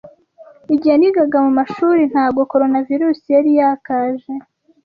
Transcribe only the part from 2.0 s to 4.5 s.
ntgo Coronavirusi yari yakaje.